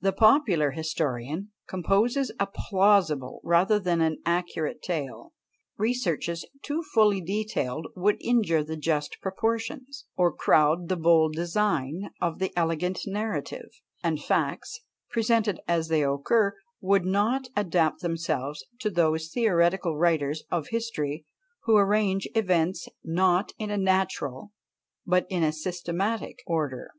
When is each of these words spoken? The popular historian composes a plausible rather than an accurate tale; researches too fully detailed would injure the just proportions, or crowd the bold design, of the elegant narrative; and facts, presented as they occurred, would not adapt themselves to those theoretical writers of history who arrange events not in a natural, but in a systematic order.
The 0.00 0.14
popular 0.14 0.70
historian 0.70 1.52
composes 1.68 2.32
a 2.40 2.46
plausible 2.46 3.38
rather 3.44 3.78
than 3.78 4.00
an 4.00 4.22
accurate 4.24 4.80
tale; 4.80 5.34
researches 5.76 6.46
too 6.62 6.82
fully 6.82 7.20
detailed 7.20 7.88
would 7.94 8.16
injure 8.22 8.64
the 8.64 8.78
just 8.78 9.18
proportions, 9.20 10.06
or 10.16 10.32
crowd 10.32 10.88
the 10.88 10.96
bold 10.96 11.34
design, 11.34 12.08
of 12.18 12.38
the 12.38 12.50
elegant 12.56 13.00
narrative; 13.04 13.68
and 14.02 14.24
facts, 14.24 14.80
presented 15.10 15.60
as 15.68 15.88
they 15.88 16.02
occurred, 16.02 16.54
would 16.80 17.04
not 17.04 17.48
adapt 17.54 18.00
themselves 18.00 18.64
to 18.80 18.88
those 18.88 19.28
theoretical 19.28 19.98
writers 19.98 20.44
of 20.50 20.68
history 20.68 21.26
who 21.64 21.76
arrange 21.76 22.26
events 22.34 22.88
not 23.04 23.52
in 23.58 23.68
a 23.68 23.76
natural, 23.76 24.50
but 25.04 25.26
in 25.28 25.42
a 25.42 25.52
systematic 25.52 26.38
order. 26.46 26.92